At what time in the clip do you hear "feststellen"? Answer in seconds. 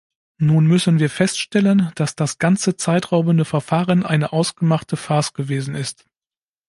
1.11-1.91